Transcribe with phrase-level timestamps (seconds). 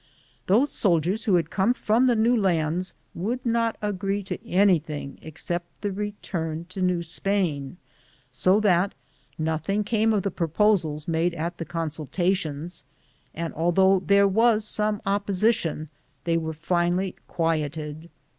[0.47, 5.67] Those soldiers who* had come from the new lands would not agree to anything except
[5.81, 7.77] the return to New Spain,
[8.31, 8.95] so that
[9.37, 12.83] nothing came of the proposals made at the consultations,
[13.35, 15.87] and although there was some opposition,
[16.23, 18.09] they were finally quieted.